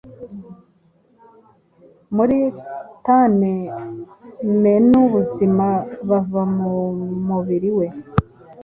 [2.15, 2.37] muri
[3.03, 5.67] thanemenubuzima
[6.07, 6.75] buva mu
[7.27, 7.87] mubiri we